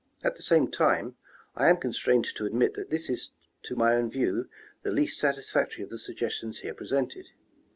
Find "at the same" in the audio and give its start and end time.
0.23-0.71